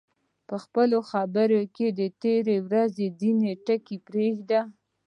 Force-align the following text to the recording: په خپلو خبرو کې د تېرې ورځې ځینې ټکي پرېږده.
په 0.47 0.55
خپلو 0.63 0.97
خبرو 1.11 1.61
کې 1.75 1.87
د 1.99 2.01
تېرې 2.21 2.57
ورځې 2.67 3.07
ځینې 3.19 3.51
ټکي 3.65 3.97
پرېږده. 4.07 4.61